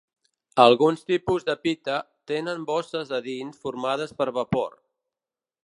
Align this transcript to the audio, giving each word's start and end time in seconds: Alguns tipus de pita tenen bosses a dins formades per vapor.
Alguns 0.61 1.03
tipus 1.09 1.45
de 1.49 1.55
pita 1.65 1.99
tenen 2.31 2.65
bosses 2.71 3.13
a 3.19 3.21
dins 3.29 3.63
formades 3.67 4.17
per 4.23 4.31
vapor. 4.39 4.77